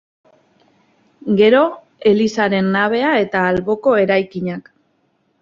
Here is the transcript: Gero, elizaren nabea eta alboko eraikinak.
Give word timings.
Gero, 1.41 1.59
elizaren 2.13 2.73
nabea 2.77 3.13
eta 3.27 3.45
alboko 3.53 3.95
eraikinak. 4.07 4.75